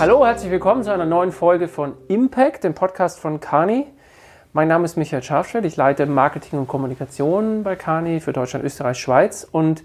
[0.00, 3.86] Hallo, herzlich willkommen zu einer neuen Folge von Impact, dem Podcast von Kani.
[4.54, 8.96] Mein Name ist Michael Scharfstedt, ich leite Marketing und Kommunikation bei Kani für Deutschland, Österreich,
[8.96, 9.84] Schweiz und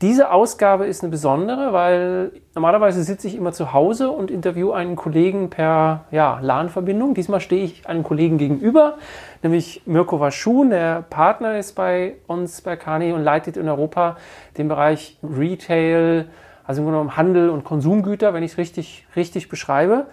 [0.00, 4.96] diese Ausgabe ist eine besondere, weil normalerweise sitze ich immer zu Hause und interviewe einen
[4.96, 7.14] Kollegen per ja, LAN-Verbindung.
[7.14, 8.98] Diesmal stehe ich einem Kollegen gegenüber,
[9.44, 14.16] nämlich Mirko Waschun, der Partner ist bei uns bei Kani und leitet in Europa
[14.58, 16.26] den Bereich Retail,
[16.66, 20.06] also im Grunde genommen Handel und Konsumgüter, wenn ich es richtig, richtig beschreibe.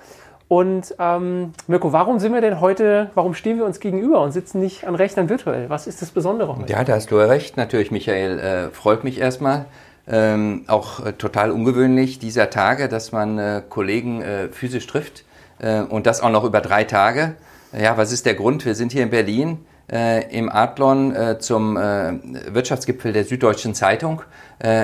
[0.48, 4.60] Und ähm, Mirko, warum sind wir denn heute, warum stehen wir uns gegenüber und sitzen
[4.60, 5.70] nicht an Rechnern virtuell?
[5.70, 6.74] Was ist das Besondere heute?
[6.74, 8.40] Ja, da hast du recht, natürlich, Michael.
[8.40, 9.66] Äh, freut mich erstmal.
[10.08, 15.24] Ähm, auch äh, total ungewöhnlich dieser Tage, dass man äh, Kollegen äh, physisch trifft
[15.60, 17.36] äh, und das auch noch über drei Tage.
[17.80, 18.66] Ja, was ist der Grund?
[18.66, 19.60] Wir sind hier in Berlin
[19.92, 24.22] äh, im Adlon zum Wirtschaftsgipfel der Süddeutschen Zeitung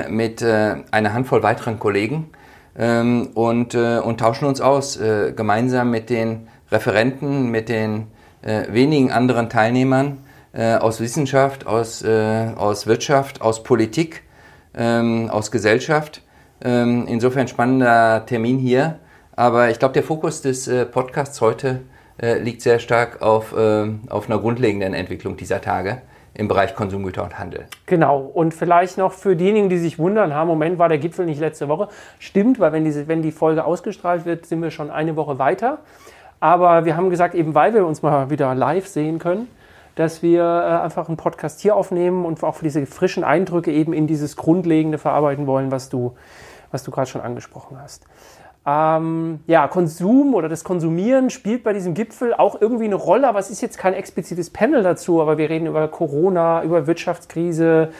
[0.08, 2.30] mit einer Handvoll weiteren Kollegen
[2.78, 8.08] ähm, und, äh, und tauschen uns aus, äh, gemeinsam mit den Referenten, mit den
[8.42, 10.18] äh, wenigen anderen Teilnehmern
[10.52, 14.22] äh, aus Wissenschaft, aus, äh, aus Wirtschaft, aus Politik,
[14.74, 16.22] ähm, aus Gesellschaft.
[16.62, 18.98] Ähm, insofern spannender Termin hier.
[19.36, 21.80] Aber ich glaube, der Fokus des äh, Podcasts heute
[22.20, 26.02] äh, liegt sehr stark auf, äh, auf einer grundlegenden Entwicklung dieser Tage
[26.34, 27.66] im Bereich Konsumgüter und Handel.
[27.86, 28.20] Genau.
[28.20, 31.68] Und vielleicht noch für diejenigen, die sich wundern, ha, Moment, war der Gipfel nicht letzte
[31.68, 31.88] Woche?
[32.18, 35.78] Stimmt, weil wenn, diese, wenn die Folge ausgestrahlt wird, sind wir schon eine Woche weiter.
[36.38, 39.48] Aber wir haben gesagt, eben weil wir uns mal wieder live sehen können,
[39.94, 43.94] dass wir äh, einfach einen Podcast hier aufnehmen und auch für diese frischen Eindrücke eben
[43.94, 46.14] in dieses Grundlegende verarbeiten wollen, was du,
[46.70, 48.04] was du gerade schon angesprochen hast.
[48.68, 53.38] Ähm, ja, Konsum oder das Konsumieren spielt bei diesem Gipfel auch irgendwie eine Rolle, aber
[53.38, 57.90] es ist jetzt kein explizites Panel dazu, aber wir reden über Corona, über Wirtschaftskrise.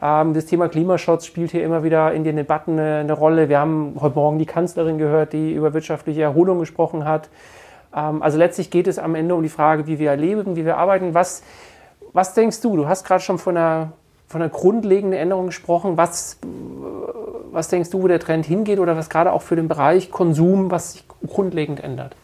[0.00, 3.48] Ähm, das Thema Klimaschutz spielt hier immer wieder in den Debatten eine, eine, Rolle.
[3.48, 7.28] Wir haben heute Morgen die Kanzlerin gehört, die über wirtschaftliche Erholung gesprochen hat.
[7.92, 10.76] Ähm, also letztlich geht es am Ende um die Frage, wie wir leben, wie wir
[10.76, 11.14] arbeiten.
[11.14, 11.42] Was,
[12.12, 12.76] was denkst du?
[12.76, 13.92] Du hast gerade schon von einer,
[14.28, 15.96] von einer grundlegenden Änderung gesprochen.
[15.96, 16.38] Was
[17.52, 20.70] was denkst du, wo der Trend hingeht oder was gerade auch für den Bereich Konsum,
[20.70, 22.16] was sich grundlegend ändert?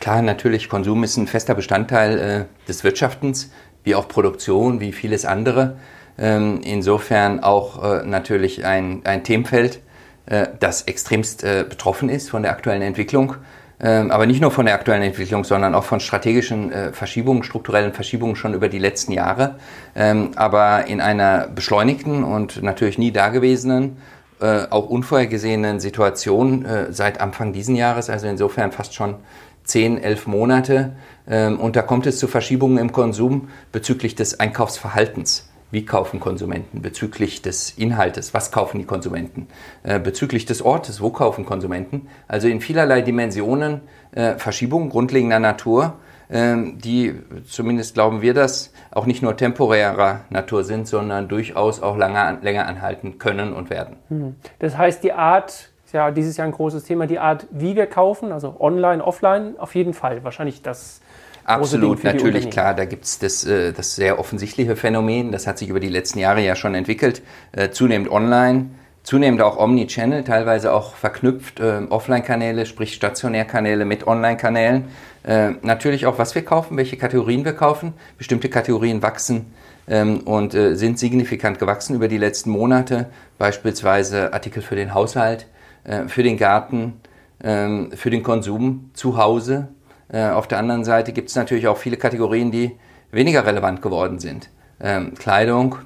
[0.00, 3.50] Klar, natürlich, Konsum ist ein fester Bestandteil äh, des Wirtschaftens,
[3.84, 5.76] wie auch Produktion, wie vieles andere.
[6.18, 9.80] Ähm, insofern auch äh, natürlich ein, ein Themenfeld,
[10.26, 13.36] äh, das extremst äh, betroffen ist von der aktuellen Entwicklung.
[13.80, 17.92] Ähm, aber nicht nur von der aktuellen Entwicklung, sondern auch von strategischen äh, Verschiebungen, strukturellen
[17.92, 19.56] Verschiebungen schon über die letzten Jahre.
[19.96, 23.96] Ähm, aber in einer beschleunigten und natürlich nie dagewesenen
[24.44, 29.14] äh, auch unvorhergesehenen Situation äh, seit Anfang diesen Jahres, also insofern fast schon
[29.62, 30.92] zehn, elf Monate.
[31.26, 35.48] Ähm, und da kommt es zu Verschiebungen im Konsum bezüglich des Einkaufsverhaltens.
[35.70, 36.82] Wie kaufen Konsumenten?
[36.82, 39.48] Bezüglich des Inhaltes, was kaufen die Konsumenten?
[39.82, 42.08] Äh, bezüglich des Ortes, wo kaufen Konsumenten?
[42.28, 43.80] Also in vielerlei Dimensionen
[44.12, 45.94] äh, Verschiebungen grundlegender Natur
[46.30, 47.14] die,
[47.46, 52.66] zumindest glauben wir das, auch nicht nur temporärer Natur sind, sondern durchaus auch länger, länger
[52.66, 53.96] anhalten können und werden.
[54.08, 54.34] Hm.
[54.58, 57.86] Das heißt, die Art, ist ja dieses Jahr ein großes Thema, die Art, wie wir
[57.86, 60.24] kaufen, also online, offline, auf jeden Fall.
[60.24, 61.02] Wahrscheinlich das
[61.44, 62.74] Absolut, natürlich, klar.
[62.74, 66.18] Da gibt es das, äh, das sehr offensichtliche Phänomen, das hat sich über die letzten
[66.18, 68.70] Jahre ja schon entwickelt, äh, zunehmend online,
[69.02, 74.84] zunehmend auch Omnichannel, teilweise auch verknüpft äh, Offline-Kanäle, sprich Stationärkanäle mit Online-Kanälen.
[75.24, 77.94] Äh, natürlich auch, was wir kaufen, welche Kategorien wir kaufen.
[78.18, 79.46] Bestimmte Kategorien wachsen
[79.88, 83.06] ähm, und äh, sind signifikant gewachsen über die letzten Monate.
[83.38, 85.46] Beispielsweise Artikel für den Haushalt,
[85.84, 87.00] äh, für den Garten,
[87.42, 89.68] ähm, für den Konsum zu Hause.
[90.08, 92.72] Äh, auf der anderen Seite gibt es natürlich auch viele Kategorien, die
[93.10, 94.50] weniger relevant geworden sind.
[94.80, 95.76] Ähm, Kleidung,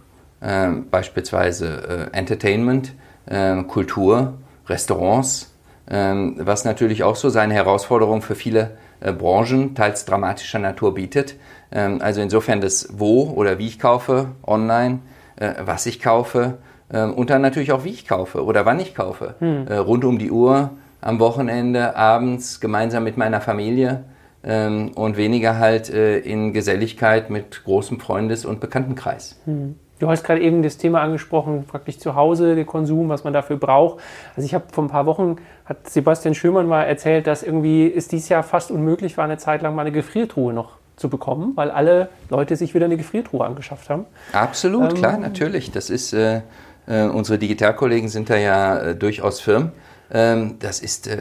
[0.43, 2.93] ähm, beispielsweise äh, Entertainment,
[3.27, 4.35] äh, Kultur,
[4.67, 5.55] Restaurants,
[5.91, 11.37] was natürlich auch so seine Herausforderung für viele Branchen, teils dramatischer Natur bietet.
[11.71, 15.01] Ähm, also insofern das Wo oder wie ich kaufe online,
[15.37, 16.59] äh, was ich kaufe
[16.93, 19.35] ähm, und dann natürlich auch wie ich kaufe oder wann ich kaufe.
[19.39, 19.67] Hm.
[19.67, 24.05] Äh, rund um die Uhr, am Wochenende, abends, gemeinsam mit meiner Familie
[24.43, 29.41] ähm, und weniger halt äh, in Geselligkeit mit großem Freundes- und Bekanntenkreis.
[29.45, 29.77] Hm.
[29.99, 33.57] Du hast gerade eben das Thema angesprochen, praktisch zu Hause, den Konsum, was man dafür
[33.57, 34.01] braucht.
[34.37, 38.09] Also ich habe vor ein paar Wochen, hat Sebastian Schömann mal erzählt, dass irgendwie es
[38.09, 41.71] dieses Jahr fast unmöglich war, eine Zeit lang mal eine Gefriertruhe noch zu bekommen, weil
[41.71, 44.07] alle Leute sich wieder eine Gefriertruhe angeschafft haben.
[44.33, 45.71] Absolut, ähm, klar, natürlich.
[45.71, 46.43] Das ist, äh,
[46.87, 49.73] äh, unsere Digitalkollegen sind da ja äh, durchaus firm.
[50.11, 51.19] Ähm, das ist äh,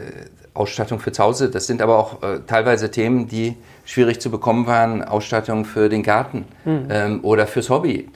[0.54, 1.50] Ausstattung für zu Hause.
[1.50, 5.04] Das sind aber auch äh, teilweise Themen, die schwierig zu bekommen waren.
[5.04, 6.88] Ausstattung für den Garten mhm.
[6.90, 8.08] ähm, oder fürs Hobby.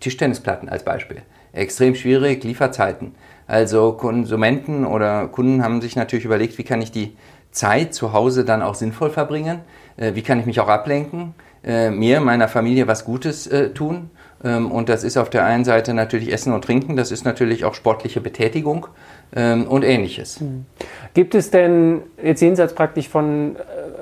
[0.00, 1.22] Tischtennisplatten als Beispiel.
[1.52, 3.14] Extrem schwierig, Lieferzeiten.
[3.46, 7.16] Also Konsumenten oder Kunden haben sich natürlich überlegt, wie kann ich die
[7.50, 9.60] Zeit zu Hause dann auch sinnvoll verbringen?
[9.96, 11.34] Äh, wie kann ich mich auch ablenken?
[11.64, 14.10] Äh, mir, meiner Familie was Gutes äh, tun?
[14.42, 17.64] Ähm, und das ist auf der einen Seite natürlich Essen und Trinken, das ist natürlich
[17.64, 18.86] auch sportliche Betätigung
[19.34, 20.40] ähm, und ähnliches.
[20.40, 20.64] Hm.
[21.12, 23.56] Gibt es denn jetzt jenseits praktisch von,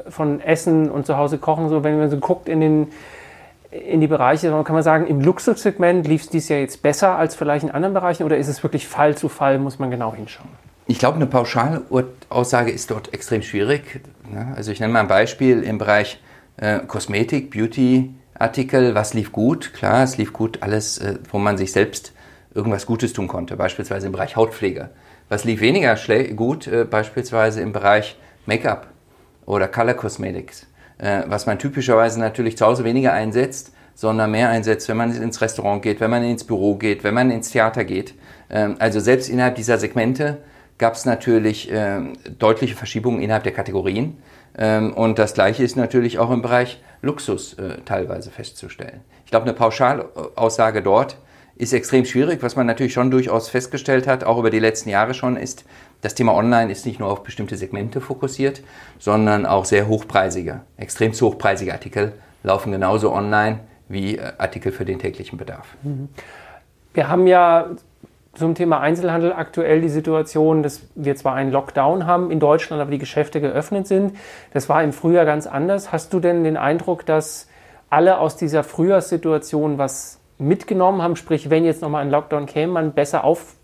[0.08, 2.86] von Essen und zu Hause kochen, so wenn man so guckt in den
[3.70, 7.34] in die Bereiche, kann man sagen, im Luxussegment lief es dies Jahr jetzt besser als
[7.34, 10.48] vielleicht in anderen Bereichen oder ist es wirklich Fall zu Fall, muss man genau hinschauen?
[10.86, 14.00] Ich glaube, eine Pauschalaussage ist dort extrem schwierig.
[14.56, 16.18] Also ich nenne mal ein Beispiel im Bereich
[16.56, 19.74] äh, Kosmetik, Beauty, Artikel, was lief gut?
[19.74, 22.12] Klar, es lief gut alles, äh, wo man sich selbst
[22.54, 24.88] irgendwas Gutes tun konnte, beispielsweise im Bereich Hautpflege.
[25.28, 25.96] Was lief weniger
[26.34, 28.86] gut, äh, beispielsweise im Bereich Make-up
[29.44, 30.66] oder Color Cosmetics,
[30.98, 35.40] äh, was man typischerweise natürlich zu Hause weniger einsetzt, sondern mehr einsetzt, wenn man ins
[35.40, 38.14] Restaurant geht, wenn man ins Büro geht, wenn man ins Theater geht.
[38.50, 40.38] Ähm, also selbst innerhalb dieser Segmente
[40.78, 44.16] gab es natürlich ähm, deutliche Verschiebungen innerhalb der Kategorien.
[44.56, 49.00] Ähm, und das Gleiche ist natürlich auch im Bereich Luxus äh, teilweise festzustellen.
[49.24, 51.16] Ich glaube, eine Pauschalaussage dort
[51.58, 52.42] ist extrem schwierig.
[52.42, 55.64] Was man natürlich schon durchaus festgestellt hat, auch über die letzten Jahre schon, ist,
[56.00, 58.62] das Thema Online ist nicht nur auf bestimmte Segmente fokussiert,
[58.98, 62.12] sondern auch sehr hochpreisige, extrem hochpreisige Artikel
[62.44, 65.66] laufen genauso online wie äh, Artikel für den täglichen Bedarf.
[65.82, 66.08] Mhm.
[66.94, 67.70] Wir haben ja
[68.34, 72.92] zum Thema Einzelhandel aktuell die Situation, dass wir zwar einen Lockdown haben in Deutschland, aber
[72.92, 74.16] die Geschäfte geöffnet sind.
[74.52, 75.90] Das war im Frühjahr ganz anders.
[75.90, 77.48] Hast du denn den Eindruck, dass
[77.90, 82.92] alle aus dieser Frühjahrssituation was mitgenommen haben, sprich, wenn jetzt nochmal ein Lockdown käme, man
[82.92, 83.56] besser, auf,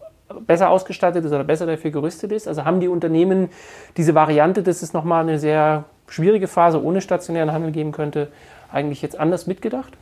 [0.46, 2.48] besser ausgestattet ist oder besser dafür gerüstet ist?
[2.48, 3.48] Also haben die Unternehmen
[3.96, 8.28] diese Variante, dass es nochmal eine sehr schwierige Phase ohne stationären Handel geben könnte,
[8.72, 9.92] eigentlich jetzt anders mitgedacht?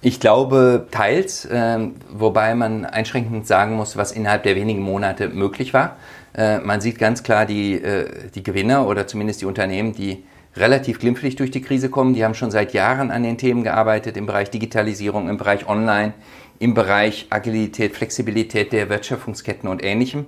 [0.00, 1.78] Ich glaube teils, äh,
[2.12, 5.96] wobei man einschränkend sagen muss, was innerhalb der wenigen Monate möglich war.
[6.34, 10.22] Äh, man sieht ganz klar die, äh, die Gewinner oder zumindest die Unternehmen, die
[10.58, 12.14] relativ glimpflich durch die Krise kommen.
[12.14, 16.14] Die haben schon seit Jahren an den Themen gearbeitet im Bereich Digitalisierung, im Bereich Online,
[16.58, 20.26] im Bereich Agilität, Flexibilität der Wertschöpfungsketten und Ähnlichem.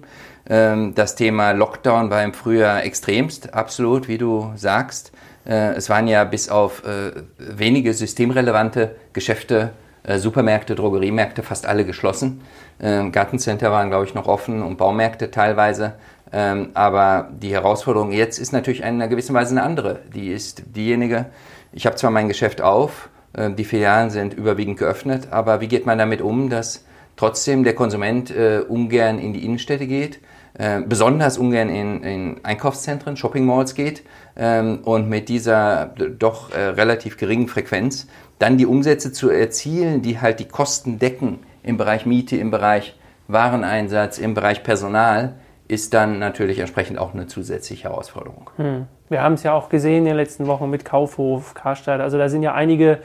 [0.48, 5.12] Ähm, das Thema Lockdown war im Frühjahr extremst, absolut, wie du sagst.
[5.46, 9.72] Äh, es waren ja bis auf äh, wenige systemrelevante Geschäfte,
[10.04, 12.40] Supermärkte, Drogeriemärkte fast alle geschlossen.
[12.80, 15.94] Ähm, Gartencenter waren, glaube ich, noch offen und Baumärkte teilweise.
[16.32, 20.00] Ähm, aber die Herausforderung jetzt ist natürlich in einer gewissen Weise eine andere.
[20.14, 21.26] Die ist diejenige,
[21.72, 25.86] ich habe zwar mein Geschäft auf, äh, die Filialen sind überwiegend geöffnet, aber wie geht
[25.86, 26.84] man damit um, dass
[27.16, 30.20] trotzdem der Konsument äh, ungern in die Innenstädte geht,
[30.54, 35.86] äh, besonders ungern in, in Einkaufszentren, Shopping Malls geht ähm, und mit dieser
[36.18, 38.06] doch äh, relativ geringen Frequenz
[38.38, 42.98] dann die Umsätze zu erzielen, die halt die Kosten decken im Bereich Miete, im Bereich
[43.28, 45.34] Wareneinsatz, im Bereich Personal,
[45.68, 48.50] ist dann natürlich entsprechend auch eine zusätzliche Herausforderung.
[48.56, 48.86] Hm.
[49.10, 52.00] Wir haben es ja auch gesehen in den letzten Wochen mit Kaufhof, Karstadt.
[52.00, 53.00] Also da sind ja einige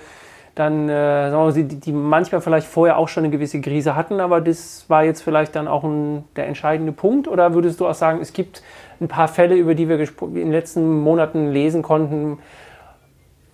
[0.55, 4.21] dann, äh, sagen wir, die, die manchmal vielleicht vorher auch schon eine gewisse Krise hatten,
[4.21, 7.27] aber das war jetzt vielleicht dann auch ein, der entscheidende Punkt.
[7.27, 8.63] Oder würdest du auch sagen, es gibt
[9.01, 12.39] ein paar Fälle, über die wir in den letzten Monaten lesen konnten,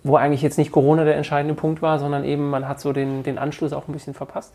[0.04, 3.24] wo eigentlich jetzt nicht Corona der entscheidende Punkt war, sondern eben man hat so den,
[3.24, 4.54] den Anschluss auch ein bisschen verpasst?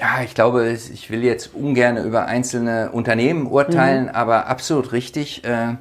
[0.00, 4.10] Ja, ich glaube, ich will jetzt ungern über einzelne Unternehmen urteilen, mhm.
[4.10, 5.44] aber absolut richtig.
[5.44, 5.74] Äh,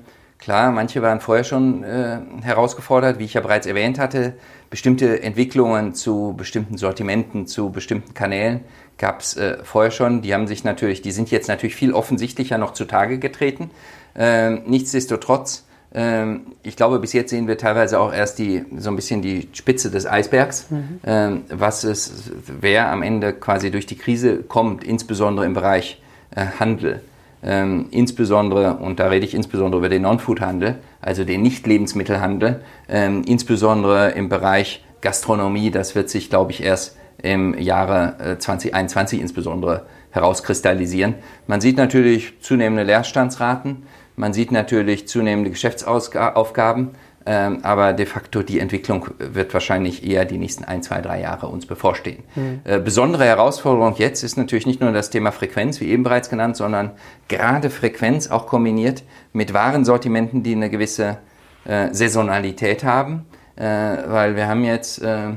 [0.43, 4.33] klar, manche waren vorher schon äh, herausgefordert, wie ich ja bereits erwähnt hatte.
[4.69, 8.61] Bestimmte Entwicklungen zu bestimmten Sortimenten, zu bestimmten Kanälen
[8.97, 10.21] gab es äh, vorher schon.
[10.21, 13.71] Die haben sich natürlich, die sind jetzt natürlich viel offensichtlicher noch zutage getreten.
[14.15, 18.95] Äh, nichtsdestotrotz ähm, ich glaube, bis jetzt sehen wir teilweise auch erst die, so ein
[18.95, 20.99] bisschen die Spitze des Eisbergs, mhm.
[21.05, 26.01] Ähm, was es, wer am Ende quasi durch die Krise kommt, insbesondere im Bereich
[26.35, 27.01] äh, Handel.
[27.43, 34.11] Ähm, insbesondere, und da rede ich insbesondere über den Non-Food-Handel, also den Nicht-Lebensmittelhandel, ähm, insbesondere
[34.11, 41.15] im Bereich Gastronomie, das wird sich, glaube ich, erst im Jahre äh, 2021 insbesondere herauskristallisieren.
[41.47, 43.83] Man sieht natürlich zunehmende Leerstandsraten.
[44.15, 46.91] Man sieht natürlich zunehmende Geschäftsaufgaben,
[47.25, 51.65] aber de facto die Entwicklung wird wahrscheinlich eher die nächsten ein, zwei, drei Jahre uns
[51.65, 52.23] bevorstehen.
[52.35, 52.83] Mhm.
[52.83, 56.91] Besondere Herausforderung jetzt ist natürlich nicht nur das Thema Frequenz, wie eben bereits genannt, sondern
[57.29, 61.17] gerade Frequenz auch kombiniert mit Warensortimenten, die eine gewisse
[61.65, 63.25] äh, Saisonalität haben,
[63.55, 65.29] äh, weil wir haben jetzt äh,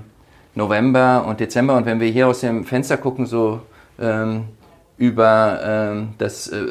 [0.56, 3.60] November und Dezember und wenn wir hier aus dem Fenster gucken, so
[4.00, 4.46] ähm,
[4.98, 6.64] über ähm, das äh,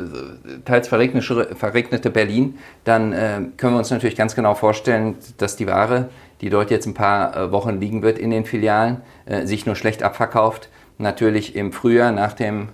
[0.66, 6.10] teils verregnete Berlin, dann äh, können wir uns natürlich ganz genau vorstellen, dass die Ware,
[6.42, 9.76] die dort jetzt ein paar äh, Wochen liegen wird in den Filialen, äh, sich nur
[9.76, 10.70] schlecht abverkauft.
[10.98, 12.70] Natürlich im Frühjahr, nach dem,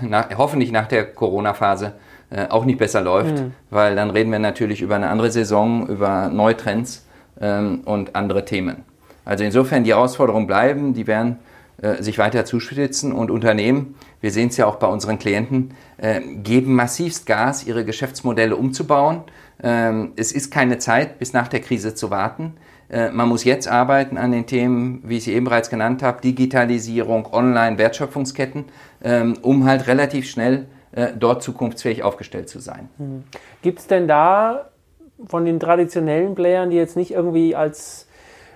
[0.00, 1.92] nach, hoffentlich nach der Corona-Phase,
[2.30, 3.52] äh, auch nicht besser läuft, mhm.
[3.70, 7.06] weil dann reden wir natürlich über eine andere Saison, über neue Trends
[7.40, 8.84] ähm, und andere Themen.
[9.24, 11.38] Also insofern die Herausforderungen bleiben, die werden
[11.80, 16.20] äh, sich weiter zuspitzen und Unternehmen, wir sehen es ja auch bei unseren Klienten, äh,
[16.20, 19.22] geben massivst Gas, ihre Geschäftsmodelle umzubauen.
[19.62, 22.54] Ähm, es ist keine Zeit, bis nach der Krise zu warten.
[22.90, 26.20] Äh, man muss jetzt arbeiten an den Themen, wie ich sie eben bereits genannt habe,
[26.20, 28.64] Digitalisierung, Online, Wertschöpfungsketten,
[29.04, 32.88] ähm, um halt relativ schnell äh, dort zukunftsfähig aufgestellt zu sein.
[32.98, 33.24] Hm.
[33.62, 34.70] Gibt es denn da
[35.26, 38.07] von den traditionellen Playern, die jetzt nicht irgendwie als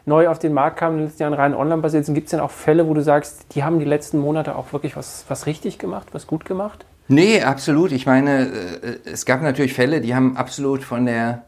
[0.04, 2.30] neu auf den Markt kamen, in den letzten Jahren rein online basiert sind, gibt es
[2.32, 5.46] denn auch Fälle, wo du sagst, die haben die letzten Monate auch wirklich was, was
[5.46, 6.84] richtig gemacht, was gut gemacht?
[7.08, 7.92] Nee, absolut.
[7.92, 11.44] Ich meine, äh, es gab natürlich Fälle, die haben absolut von der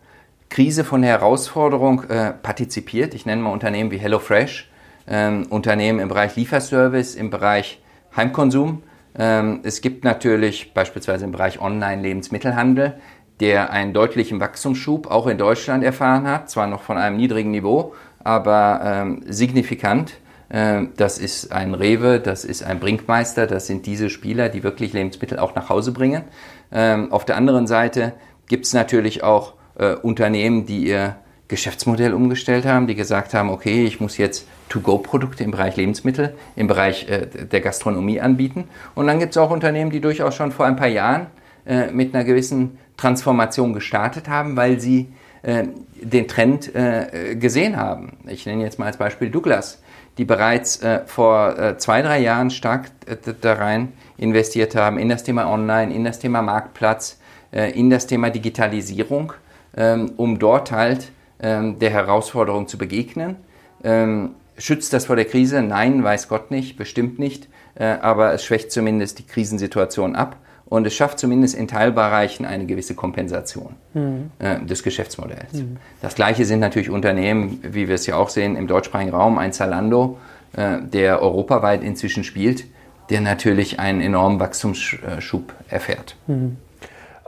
[0.50, 3.14] Krise, von der Herausforderung äh, partizipiert.
[3.14, 4.70] Ich nenne mal Unternehmen wie HelloFresh,
[5.08, 7.82] ähm, Unternehmen im Bereich Lieferservice, im Bereich
[8.16, 8.82] Heimkonsum.
[9.16, 12.94] Ähm, es gibt natürlich beispielsweise im Bereich Online-Lebensmittelhandel,
[13.40, 17.94] der einen deutlichen Wachstumsschub auch in Deutschland erfahren hat, zwar noch von einem niedrigen Niveau,
[18.24, 20.14] aber ähm, signifikant.
[20.50, 24.92] Ähm, das ist ein Rewe, das ist ein Brinkmeister, das sind diese Spieler, die wirklich
[24.92, 26.24] Lebensmittel auch nach Hause bringen.
[26.72, 28.14] Ähm, auf der anderen Seite
[28.48, 31.16] gibt es natürlich auch äh, Unternehmen, die ihr
[31.48, 36.66] Geschäftsmodell umgestellt haben, die gesagt haben, okay, ich muss jetzt To-Go-Produkte im Bereich Lebensmittel, im
[36.66, 38.64] Bereich äh, der Gastronomie anbieten.
[38.94, 41.26] Und dann gibt es auch Unternehmen, die durchaus schon vor ein paar Jahren
[41.66, 45.08] äh, mit einer gewissen Transformation gestartet haben, weil sie
[45.44, 45.64] äh,
[46.00, 48.16] den Trend äh, gesehen haben.
[48.26, 49.82] Ich nenne jetzt mal als Beispiel Douglas,
[50.16, 55.08] die bereits äh, vor äh, zwei, drei Jahren stark äh, da rein investiert haben in
[55.08, 57.18] das Thema Online, in das Thema Marktplatz,
[57.52, 59.34] äh, in das Thema Digitalisierung,
[59.76, 61.10] ähm, um dort halt
[61.40, 63.36] ähm, der Herausforderung zu begegnen.
[63.82, 65.62] Ähm, schützt das vor der Krise?
[65.62, 70.36] Nein, weiß Gott nicht, bestimmt nicht, aber es schwächt zumindest die Krisensituation ab
[70.74, 74.32] und es schafft zumindest in Teilbereichen eine gewisse Kompensation mhm.
[74.40, 75.52] äh, des Geschäftsmodells.
[75.52, 75.76] Mhm.
[76.02, 79.52] Das gleiche sind natürlich Unternehmen, wie wir es ja auch sehen im deutschsprachigen Raum, ein
[79.52, 80.18] Zalando,
[80.56, 82.64] äh, der europaweit inzwischen spielt,
[83.08, 86.16] der natürlich einen enormen Wachstumsschub erfährt.
[86.26, 86.56] Mhm.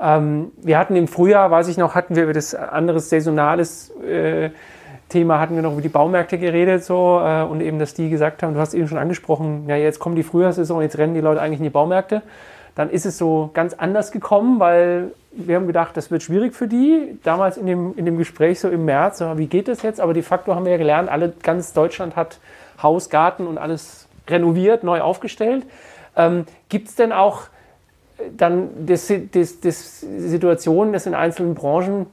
[0.00, 4.50] Ähm, wir hatten im Frühjahr, weiß ich noch, hatten wir über das anderes saisonales äh,
[5.09, 8.43] Thema, hatten wir noch über die Baumärkte geredet so äh, und eben, dass die gesagt
[8.43, 11.41] haben, du hast eben schon angesprochen, ja jetzt kommt die Frühjahrssaison, jetzt rennen die Leute
[11.41, 12.23] eigentlich in die Baumärkte
[12.76, 16.68] dann ist es so ganz anders gekommen, weil wir haben gedacht, das wird schwierig für
[16.68, 17.18] die.
[17.25, 19.99] Damals in dem, in dem Gespräch so im März, wie geht das jetzt?
[20.00, 22.38] Aber de facto haben wir ja gelernt, alle, ganz Deutschland hat
[22.83, 25.64] Haus, Garten und alles renoviert, neu aufgestellt.
[26.16, 27.42] Ähm, Gibt es denn auch
[28.18, 32.06] äh, dann das, das, das Situationen, dass in einzelnen Branchen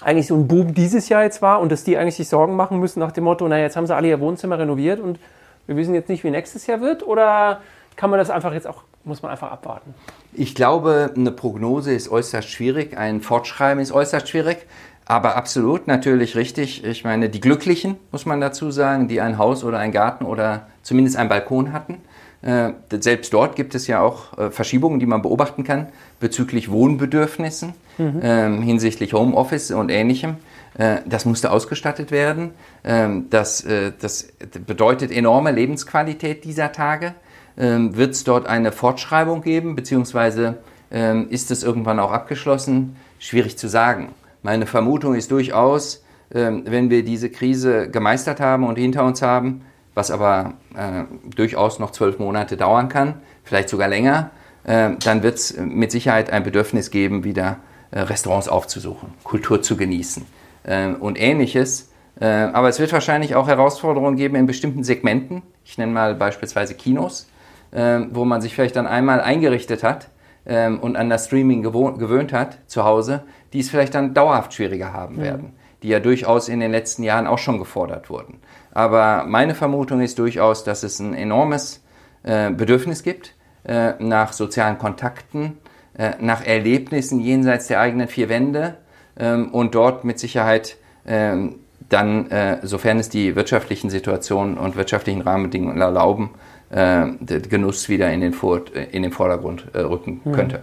[0.00, 2.80] eigentlich so ein Boom dieses Jahr jetzt war und dass die eigentlich sich Sorgen machen
[2.80, 5.18] müssen nach dem Motto, naja, jetzt haben sie alle ihr Wohnzimmer renoviert und
[5.66, 7.06] wir wissen jetzt nicht, wie nächstes Jahr wird?
[7.06, 7.60] Oder
[7.96, 9.94] kann man das einfach jetzt auch muss man einfach abwarten.
[10.32, 14.66] Ich glaube, eine Prognose ist äußerst schwierig, ein Fortschreiben ist äußerst schwierig.
[15.08, 16.82] Aber absolut, natürlich richtig.
[16.84, 20.66] Ich meine, die Glücklichen, muss man dazu sagen, die ein Haus oder einen Garten oder
[20.82, 21.98] zumindest einen Balkon hatten.
[22.42, 25.86] Äh, selbst dort gibt es ja auch äh, Verschiebungen, die man beobachten kann
[26.18, 28.20] bezüglich Wohnbedürfnissen mhm.
[28.22, 30.36] ähm, hinsichtlich Homeoffice und ähnlichem.
[30.76, 32.50] Äh, das musste ausgestattet werden.
[32.84, 34.28] Ähm, das, äh, das
[34.66, 37.14] bedeutet enorme Lebensqualität dieser Tage.
[37.58, 40.58] Ähm, Wird es dort eine Fortschreibung geben, beziehungsweise
[40.90, 42.96] ähm, ist es irgendwann auch abgeschlossen?
[43.18, 44.10] Schwierig zu sagen.
[44.42, 49.62] Meine Vermutung ist durchaus, ähm, wenn wir diese Krise gemeistert haben und hinter uns haben,
[49.94, 54.30] was aber äh, durchaus noch zwölf Monate dauern kann, vielleicht sogar länger,
[54.64, 57.56] äh, dann wird es mit Sicherheit ein Bedürfnis geben, wieder
[57.90, 60.26] äh, Restaurants aufzusuchen, Kultur zu genießen
[60.64, 61.90] äh, und ähnliches.
[62.20, 65.42] Äh, aber es wird wahrscheinlich auch Herausforderungen geben in bestimmten Segmenten.
[65.64, 67.26] Ich nenne mal beispielsweise Kinos
[67.72, 70.08] ähm, wo man sich vielleicht dann einmal eingerichtet hat
[70.46, 74.92] ähm, und an das Streaming gewöhnt hat zu Hause, die es vielleicht dann dauerhaft schwieriger
[74.92, 75.22] haben mhm.
[75.22, 78.38] werden, die ja durchaus in den letzten Jahren auch schon gefordert wurden.
[78.72, 81.82] Aber meine Vermutung ist durchaus, dass es ein enormes
[82.22, 85.58] äh, Bedürfnis gibt äh, nach sozialen Kontakten,
[85.96, 88.76] äh, nach Erlebnissen jenseits der eigenen vier Wände
[89.18, 95.22] ähm, und dort mit Sicherheit ähm, dann, äh, sofern es die wirtschaftlichen Situationen und wirtschaftlichen
[95.22, 96.30] Rahmenbedingungen erlauben,
[96.70, 100.32] der Genuss wieder in den, Vor in den Vordergrund äh, rücken hm.
[100.32, 100.62] könnte.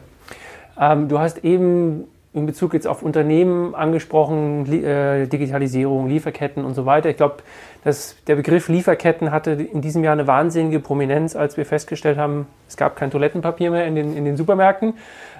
[0.79, 6.87] Ähm, du hast eben in Bezug jetzt auf Unternehmen angesprochen, äh, Digitalisierung, Lieferketten und so
[6.87, 7.09] weiter.
[7.09, 7.37] Ich glaube,
[7.85, 12.75] der Begriff Lieferketten hatte in diesem Jahr eine wahnsinnige Prominenz, als wir festgestellt haben, es
[12.75, 14.95] gab kein Toilettenpapier mehr in den, in den Supermärkten.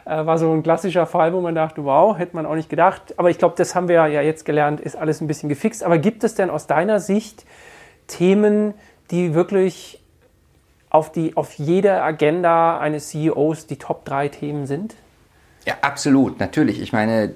[0.06, 3.16] Äh, war so ein klassischer Fall, wo man dachte, wow, hätte man auch nicht gedacht.
[3.18, 5.84] Aber ich glaube, das haben wir ja jetzt gelernt, ist alles ein bisschen gefixt.
[5.84, 7.46] Aber gibt es denn aus deiner Sicht
[8.06, 8.76] Themen,
[9.10, 10.03] die wirklich
[10.94, 14.96] auf, die, auf jeder Agenda eines CEOs die Top 3 Themen sind?
[15.66, 16.80] Ja, absolut, natürlich.
[16.82, 17.34] Ich meine,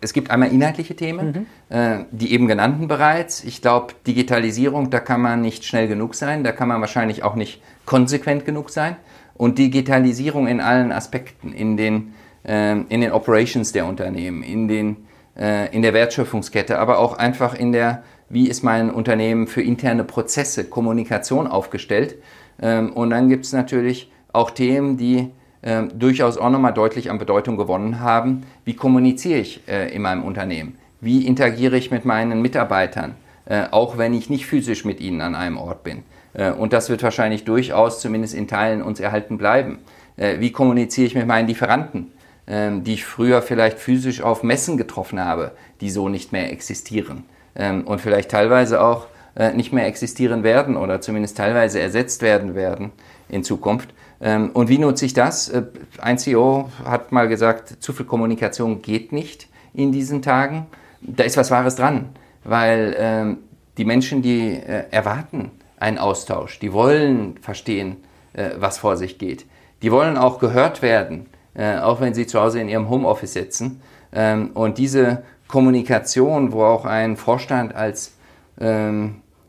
[0.00, 1.76] es gibt einmal inhaltliche Themen, mhm.
[1.76, 3.44] äh, die eben genannten bereits.
[3.44, 7.36] Ich glaube, Digitalisierung, da kann man nicht schnell genug sein, da kann man wahrscheinlich auch
[7.36, 8.96] nicht konsequent genug sein.
[9.34, 12.14] Und Digitalisierung in allen Aspekten, in den,
[12.44, 14.96] äh, in den Operations der Unternehmen, in, den,
[15.38, 20.02] äh, in der Wertschöpfungskette, aber auch einfach in der, wie ist mein Unternehmen für interne
[20.02, 22.16] Prozesse, Kommunikation aufgestellt.
[22.60, 25.30] Ähm, und dann gibt es natürlich auch Themen, die
[25.62, 28.42] äh, durchaus auch nochmal deutlich an Bedeutung gewonnen haben.
[28.64, 30.78] Wie kommuniziere ich äh, in meinem Unternehmen?
[31.00, 33.14] Wie interagiere ich mit meinen Mitarbeitern,
[33.46, 36.02] äh, auch wenn ich nicht physisch mit ihnen an einem Ort bin?
[36.34, 39.78] Äh, und das wird wahrscheinlich durchaus zumindest in Teilen uns erhalten bleiben.
[40.16, 42.12] Äh, wie kommuniziere ich mit meinen Lieferanten,
[42.46, 47.24] ähm, die ich früher vielleicht physisch auf Messen getroffen habe, die so nicht mehr existieren
[47.54, 49.06] ähm, und vielleicht teilweise auch
[49.54, 52.90] nicht mehr existieren werden oder zumindest teilweise ersetzt werden werden
[53.28, 53.90] in Zukunft.
[54.20, 55.48] Ähm, und wie nutze ich das?
[55.48, 55.64] Äh,
[55.98, 60.66] ein CEO hat mal gesagt, zu viel Kommunikation geht nicht in diesen Tagen.
[61.00, 62.10] Da ist was Wahres dran,
[62.44, 63.38] weil ähm,
[63.76, 67.98] die Menschen, die äh, erwarten einen Austausch, die wollen verstehen,
[68.32, 69.46] äh, was vor sich geht.
[69.82, 73.80] Die wollen auch gehört werden, auch wenn sie zu Hause in ihrem Homeoffice sitzen.
[74.12, 78.12] Ähm, und diese Kommunikation, wo auch ein Vorstand als,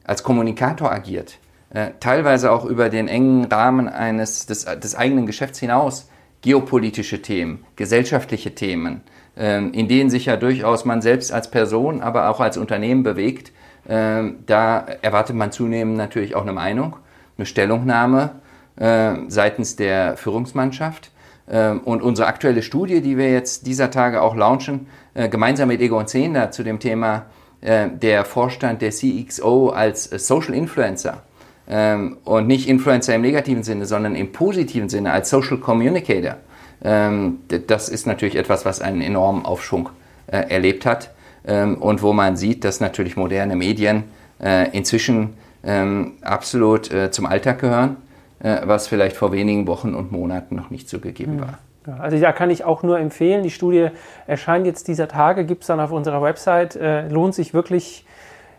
[0.09, 1.37] als Kommunikator agiert,
[1.69, 6.09] äh, teilweise auch über den engen Rahmen eines des, des eigenen Geschäfts hinaus
[6.41, 9.01] geopolitische Themen, gesellschaftliche Themen,
[9.37, 13.51] ähm, in denen sich ja durchaus man selbst als Person, aber auch als Unternehmen bewegt.
[13.87, 16.95] Ähm, da erwartet man zunehmend natürlich auch eine Meinung,
[17.37, 18.31] eine Stellungnahme
[18.77, 21.11] äh, seitens der Führungsmannschaft.
[21.47, 25.81] Ähm, und unsere aktuelle Studie, die wir jetzt dieser Tage auch launchen, äh, gemeinsam mit
[25.81, 27.27] Egon Zehnder zu dem Thema
[27.61, 31.23] äh, der Vorstand der CXO als Social Influencer
[31.67, 36.37] ähm, und nicht Influencer im negativen Sinne, sondern im positiven Sinne als Social Communicator.
[36.83, 39.89] Ähm, das ist natürlich etwas, was einen enormen Aufschwung
[40.27, 41.11] äh, erlebt hat
[41.45, 44.05] ähm, und wo man sieht, dass natürlich moderne Medien
[44.41, 47.97] äh, inzwischen ähm, absolut äh, zum Alltag gehören,
[48.39, 51.41] äh, was vielleicht vor wenigen Wochen und Monaten noch nicht so gegeben mhm.
[51.41, 51.59] war.
[51.99, 53.89] Also da kann ich auch nur empfehlen, die Studie
[54.27, 58.05] erscheint jetzt dieser Tage, gibt es dann auf unserer Website, äh, lohnt sich wirklich,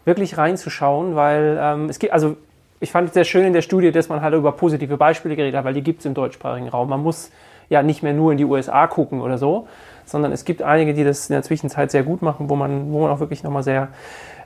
[0.04, 2.36] wirklich reinzuschauen, weil ähm, es gibt, also
[2.80, 5.56] ich fand es sehr schön in der Studie, dass man halt über positive Beispiele geredet
[5.56, 6.88] hat, weil die gibt es im deutschsprachigen Raum.
[6.88, 7.30] Man muss
[7.68, 9.68] ja nicht mehr nur in die USA gucken oder so,
[10.04, 13.02] sondern es gibt einige, die das in der Zwischenzeit sehr gut machen, wo man, wo
[13.02, 13.88] man auch wirklich nochmal sehr,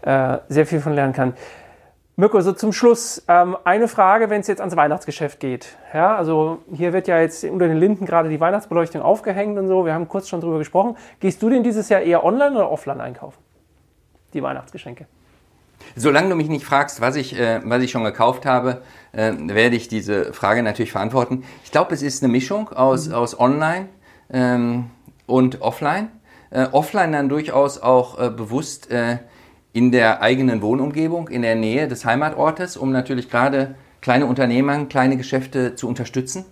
[0.02, 1.34] äh, sehr viel von lernen kann.
[2.16, 5.76] Mirko, so zum Schluss ähm, eine Frage, wenn es jetzt ans Weihnachtsgeschäft geht.
[5.92, 9.84] Ja, also hier wird ja jetzt unter den Linden gerade die Weihnachtsbeleuchtung aufgehängt und so.
[9.84, 10.96] Wir haben kurz schon drüber gesprochen.
[11.18, 13.38] Gehst du denn dieses Jahr eher online oder offline einkaufen?
[14.32, 15.06] Die Weihnachtsgeschenke.
[15.96, 19.74] Solange du mich nicht fragst, was ich, äh, was ich schon gekauft habe, äh, werde
[19.74, 21.42] ich diese Frage natürlich verantworten.
[21.64, 23.14] Ich glaube, es ist eine Mischung aus, mhm.
[23.14, 23.88] aus Online
[24.30, 24.88] ähm,
[25.26, 26.12] und Offline.
[26.50, 29.18] Äh, offline dann durchaus auch äh, bewusst äh,
[29.74, 35.16] in der eigenen Wohnumgebung, in der Nähe des Heimatortes, um natürlich gerade kleine Unternehmer, kleine
[35.16, 36.44] Geschäfte zu unterstützen.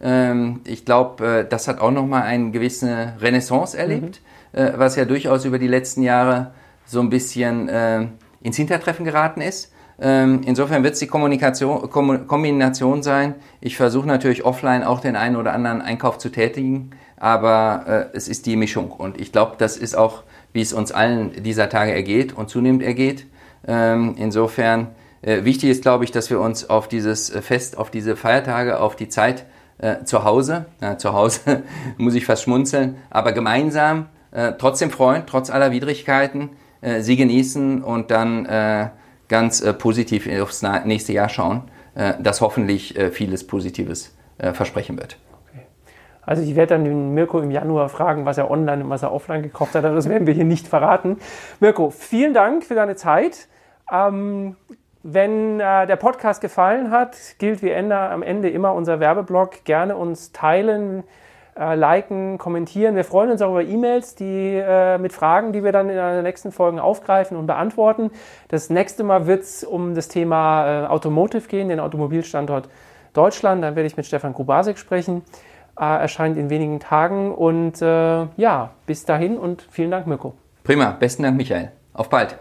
[0.00, 4.22] Ähm, ich glaube, äh, das hat auch nochmal eine gewisse Renaissance erlebt,
[4.54, 4.58] mhm.
[4.58, 6.52] äh, was ja durchaus über die letzten Jahre
[6.86, 8.06] so ein bisschen äh,
[8.40, 9.72] ins Hintertreffen geraten ist.
[10.00, 13.34] Ähm, insofern wird es die Kommunikation, Kombination sein.
[13.60, 18.46] Ich versuche natürlich offline auch den einen oder anderen Einkauf zu tätigen, aber es ist
[18.46, 18.90] die Mischung.
[18.92, 22.82] Und ich glaube, das ist auch, wie es uns allen dieser Tage ergeht und zunehmend
[22.82, 23.26] ergeht.
[23.66, 24.88] Ähm, insofern
[25.22, 28.96] äh, wichtig ist, glaube ich, dass wir uns auf dieses Fest, auf diese Feiertage, auf
[28.96, 29.46] die Zeit
[29.78, 31.62] äh, zu Hause, ja, zu Hause
[31.98, 37.82] muss ich fast schmunzeln, aber gemeinsam äh, trotzdem freuen, trotz aller Widrigkeiten äh, sie genießen
[37.82, 38.88] und dann äh,
[39.28, 41.62] ganz äh, positiv aufs nächste Jahr schauen,
[41.94, 45.18] äh, das hoffentlich äh, vieles Positives äh, versprechen wird.
[46.30, 49.12] Also ich werde dann den Mirko im Januar fragen, was er online und was er
[49.12, 49.82] offline gekauft hat.
[49.82, 51.18] Das werden wir hier nicht verraten.
[51.58, 53.48] Mirko, vielen Dank für deine Zeit.
[53.92, 54.54] Ähm,
[55.02, 59.64] wenn äh, der Podcast gefallen hat, gilt wie Ende, am Ende immer unser Werbeblock.
[59.64, 61.02] Gerne uns teilen,
[61.58, 62.94] äh, liken, kommentieren.
[62.94, 66.52] Wir freuen uns auch über E-Mails äh, mit Fragen, die wir dann in den nächsten
[66.52, 68.12] Folgen aufgreifen und beantworten.
[68.46, 72.68] Das nächste Mal wird es um das Thema äh, Automotive gehen, den Automobilstandort
[73.14, 73.64] Deutschland.
[73.64, 75.22] Dann werde ich mit Stefan Grubasek sprechen.
[75.80, 77.32] Äh, erscheint in wenigen Tagen.
[77.32, 80.34] Und äh, ja, bis dahin und vielen Dank, Mirko.
[80.62, 81.72] Prima, besten Dank, Michael.
[81.94, 82.36] Auf bald.